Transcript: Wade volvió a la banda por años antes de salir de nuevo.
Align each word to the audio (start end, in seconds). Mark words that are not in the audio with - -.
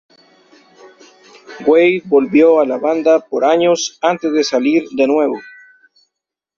Wade 1.67 2.01
volvió 2.05 2.59
a 2.59 2.65
la 2.65 2.79
banda 2.79 3.19
por 3.19 3.45
años 3.45 3.99
antes 4.01 4.33
de 4.33 4.43
salir 4.43 4.83
de 4.95 5.05
nuevo. 5.05 5.37